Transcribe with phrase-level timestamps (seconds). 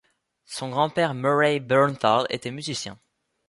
[0.47, 2.97] Son grand-père Murray Bernthal était musicien.